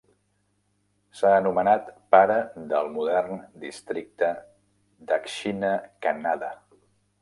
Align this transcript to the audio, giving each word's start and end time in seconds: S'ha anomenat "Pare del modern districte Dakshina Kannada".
S'ha 1.19 1.33
anomenat 1.41 1.91
"Pare 2.17 2.39
del 2.73 2.91
modern 2.97 3.39
districte 3.67 4.35
Dakshina 5.13 5.75
Kannada". 6.07 6.57